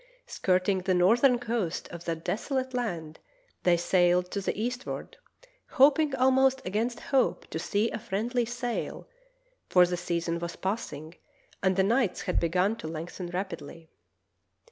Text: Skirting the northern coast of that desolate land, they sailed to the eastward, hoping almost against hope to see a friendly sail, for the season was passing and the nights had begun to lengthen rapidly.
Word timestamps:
Skirting 0.25 0.79
the 0.79 0.95
northern 0.95 1.37
coast 1.37 1.87
of 1.89 2.05
that 2.05 2.25
desolate 2.25 2.73
land, 2.73 3.19
they 3.61 3.77
sailed 3.77 4.31
to 4.31 4.41
the 4.41 4.59
eastward, 4.59 5.17
hoping 5.77 6.15
almost 6.15 6.59
against 6.65 6.99
hope 7.13 7.45
to 7.51 7.59
see 7.59 7.91
a 7.91 7.99
friendly 7.99 8.43
sail, 8.45 9.07
for 9.69 9.85
the 9.85 9.95
season 9.97 10.39
was 10.39 10.55
passing 10.55 11.13
and 11.61 11.75
the 11.75 11.83
nights 11.83 12.21
had 12.21 12.39
begun 12.39 12.75
to 12.77 12.87
lengthen 12.87 13.27
rapidly. 13.27 13.91